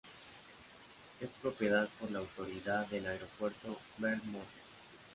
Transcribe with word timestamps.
Es 1.19 1.29
propiedad 1.43 1.87
por 1.99 2.09
la 2.09 2.17
Autoridad 2.17 2.87
del 2.87 3.05
Aeropuerto 3.05 3.77
Bert 3.99 4.23
Mooney. 4.23 4.47